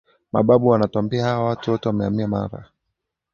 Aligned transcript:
Mababu 0.33 0.67
wanatuambia 0.67 1.23
hawa 1.23 1.45
watu 1.49 1.71
wote 1.71 1.89
wamehamia 1.89 2.27
Mara 2.27 2.69